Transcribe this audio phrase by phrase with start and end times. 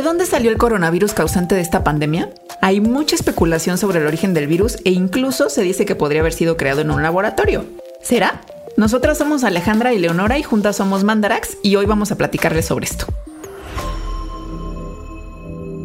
[0.00, 2.30] ¿De dónde salió el coronavirus causante de esta pandemia?
[2.62, 6.32] Hay mucha especulación sobre el origen del virus e incluso se dice que podría haber
[6.32, 7.66] sido creado en un laboratorio.
[8.02, 8.40] ¿Será?
[8.78, 12.86] Nosotras somos Alejandra y Leonora y juntas somos Mandarax y hoy vamos a platicarles sobre
[12.86, 13.04] esto.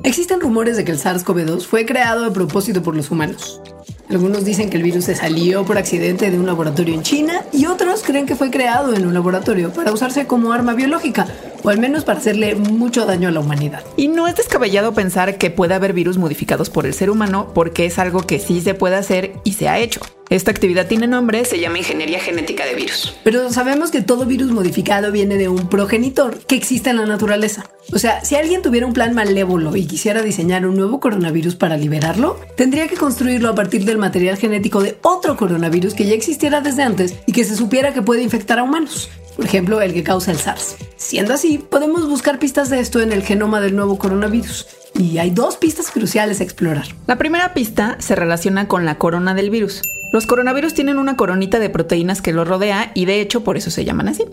[0.04, 3.60] Existen rumores de que el SARS-CoV-2 fue creado a propósito por los humanos.
[4.10, 7.66] Algunos dicen que el virus se salió por accidente de un laboratorio en China y
[7.66, 11.28] otros creen que fue creado en un laboratorio para usarse como arma biológica
[11.66, 13.84] o al menos para hacerle mucho daño a la humanidad.
[13.98, 17.86] Y no es descabellado pensar que puede haber virus modificados por el ser humano porque
[17.86, 20.02] es algo que sí se puede hacer y se ha hecho.
[20.30, 23.16] Esta actividad tiene nombre, se llama ingeniería genética de virus.
[23.24, 27.70] Pero sabemos que todo virus modificado viene de un progenitor que existe en la naturaleza.
[27.94, 31.78] O sea, si alguien tuviera un plan malévolo y quisiera diseñar un nuevo coronavirus para
[31.78, 36.62] liberarlo, tendría que construirlo a partir del material genético de otro coronavirus que ya existiera
[36.62, 39.10] desde antes y que se supiera que puede infectar a humanos.
[39.36, 40.76] Por ejemplo, el que causa el SARS.
[40.96, 44.68] Siendo así, podemos buscar pistas de esto en el genoma del nuevo coronavirus.
[44.98, 46.88] Y hay dos pistas cruciales a explorar.
[47.06, 49.82] La primera pista se relaciona con la corona del virus.
[50.14, 53.72] Los coronavirus tienen una coronita de proteínas que lo rodea y de hecho por eso
[53.72, 54.24] se llaman así.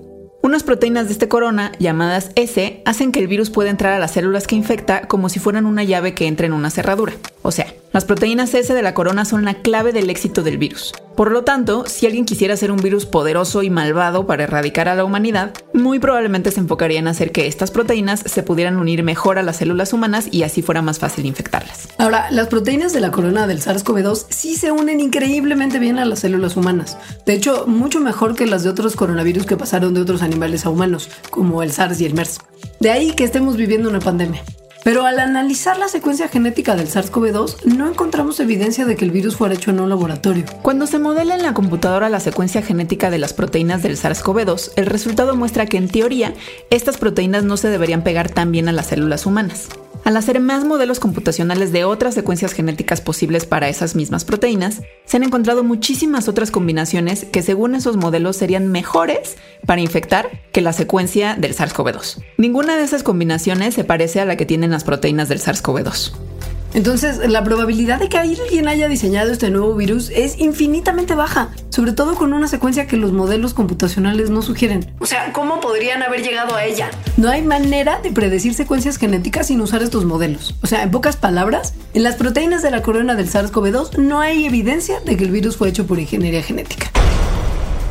[0.42, 4.10] Unas proteínas de este corona, llamadas S, hacen que el virus pueda entrar a las
[4.10, 7.12] células que infecta como si fueran una llave que entra en una cerradura.
[7.42, 10.94] O sea, las proteínas S de la corona son la clave del éxito del virus.
[11.14, 14.96] Por lo tanto, si alguien quisiera hacer un virus poderoso y malvado para erradicar a
[14.96, 19.38] la humanidad, muy probablemente se enfocaría en hacer que estas proteínas se pudieran unir mejor
[19.38, 21.88] a las células humanas y así fuera más fácil infectarlas.
[21.98, 26.20] Ahora, las proteínas de la corona del SARS-CoV-2 sí se unen increíblemente bien a las
[26.20, 26.98] células humanas.
[27.26, 30.70] De hecho, mucho mejor que las de otros coronavirus que pasaron de otros animales a
[30.70, 32.40] humanos, como el SARS y el MERS.
[32.80, 34.42] De ahí que estemos viviendo una pandemia.
[34.84, 39.36] Pero al analizar la secuencia genética del SARS-CoV-2, no encontramos evidencia de que el virus
[39.36, 40.44] fuera hecho en un laboratorio.
[40.62, 44.86] Cuando se modela en la computadora la secuencia genética de las proteínas del SARS-CoV-2, el
[44.86, 46.34] resultado muestra que en teoría
[46.70, 49.68] estas proteínas no se deberían pegar tan bien a las células humanas.
[50.04, 55.16] Al hacer más modelos computacionales de otras secuencias genéticas posibles para esas mismas proteínas, se
[55.16, 60.72] han encontrado muchísimas otras combinaciones que según esos modelos serían mejores para infectar que la
[60.72, 62.22] secuencia del SARS-CoV-2.
[62.36, 66.31] Ninguna de esas combinaciones se parece a la que tienen las proteínas del SARS-CoV-2.
[66.74, 71.92] Entonces, la probabilidad de que alguien haya diseñado este nuevo virus es infinitamente baja, sobre
[71.92, 74.90] todo con una secuencia que los modelos computacionales no sugieren.
[75.00, 76.90] O sea, ¿cómo podrían haber llegado a ella?
[77.16, 80.54] No hay manera de predecir secuencias genéticas sin usar estos modelos.
[80.62, 84.46] O sea, en pocas palabras, en las proteínas de la corona del SARS-CoV-2 no hay
[84.46, 86.90] evidencia de que el virus fue hecho por ingeniería genética.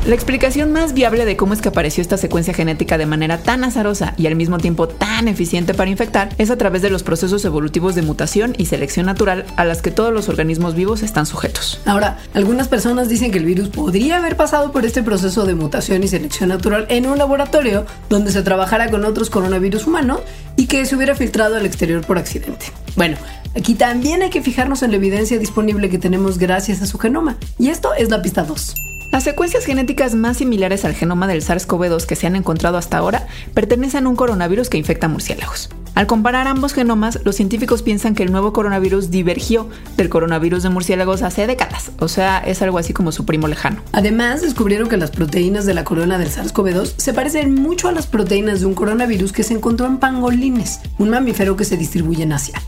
[0.04, 3.62] La explicación más viable de cómo es que apareció esta secuencia genética de manera tan
[3.62, 7.44] azarosa y al mismo tiempo tan eficiente para infectar es a través de los procesos
[7.44, 11.80] evolutivos de mutación y selección natural a las que todos los organismos vivos están sujetos.
[11.84, 16.02] Ahora, algunas personas dicen que el virus podría haber pasado por este proceso de mutación
[16.02, 20.22] y selección natural en un laboratorio donde se trabajara con otros coronavirus humanos
[20.56, 22.66] y que se hubiera filtrado al exterior por accidente.
[22.96, 23.16] Bueno,
[23.54, 27.36] Aquí también hay que fijarnos en la evidencia disponible que tenemos gracias a su genoma.
[27.58, 28.91] Y esto es la pista 2.
[29.12, 33.26] Las secuencias genéticas más similares al genoma del SARS-CoV-2 que se han encontrado hasta ahora
[33.52, 35.68] pertenecen a un coronavirus que infecta murciélagos.
[35.94, 39.68] Al comparar ambos genomas, los científicos piensan que el nuevo coronavirus divergió
[39.98, 43.82] del coronavirus de murciélagos hace décadas, o sea, es algo así como su primo lejano.
[43.92, 48.06] Además, descubrieron que las proteínas de la corona del SARS-CoV-2 se parecen mucho a las
[48.06, 52.32] proteínas de un coronavirus que se encontró en pangolines, un mamífero que se distribuye en
[52.32, 52.62] Asia.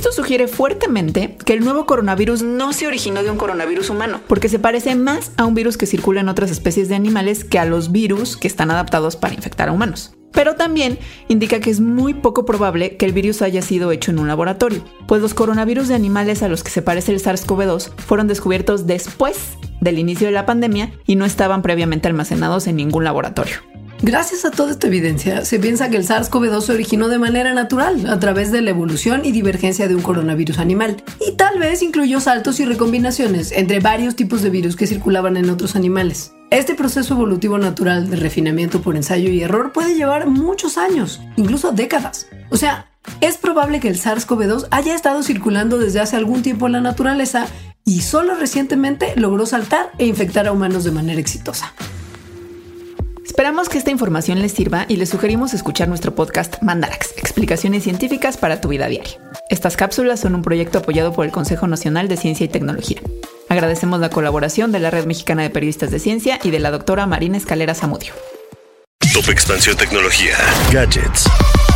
[0.00, 4.48] Esto sugiere fuertemente que el nuevo coronavirus no se originó de un coronavirus humano, porque
[4.48, 7.66] se parece más a un virus que circula en otras especies de animales que a
[7.66, 10.14] los virus que están adaptados para infectar a humanos.
[10.32, 14.18] Pero también indica que es muy poco probable que el virus haya sido hecho en
[14.18, 18.26] un laboratorio, pues los coronavirus de animales a los que se parece el SARS-CoV-2 fueron
[18.26, 19.36] descubiertos después
[19.82, 23.56] del inicio de la pandemia y no estaban previamente almacenados en ningún laboratorio.
[24.02, 28.08] Gracias a toda esta evidencia, se piensa que el SARS-CoV-2 se originó de manera natural,
[28.08, 32.18] a través de la evolución y divergencia de un coronavirus animal, y tal vez incluyó
[32.18, 36.32] saltos y recombinaciones entre varios tipos de virus que circulaban en otros animales.
[36.50, 41.72] Este proceso evolutivo natural de refinamiento por ensayo y error puede llevar muchos años, incluso
[41.72, 42.26] décadas.
[42.48, 46.72] O sea, es probable que el SARS-CoV-2 haya estado circulando desde hace algún tiempo en
[46.72, 47.48] la naturaleza
[47.84, 51.74] y solo recientemente logró saltar e infectar a humanos de manera exitosa.
[53.30, 58.36] Esperamos que esta información les sirva y les sugerimos escuchar nuestro podcast Mandarax, explicaciones científicas
[58.36, 59.20] para tu vida diaria.
[59.48, 63.00] Estas cápsulas son un proyecto apoyado por el Consejo Nacional de Ciencia y Tecnología.
[63.48, 67.06] Agradecemos la colaboración de la Red Mexicana de Periodistas de Ciencia y de la doctora
[67.06, 68.14] Marina Escalera Zamudio.
[69.14, 70.36] Top Expansión Tecnología.
[70.72, 71.30] Gadgets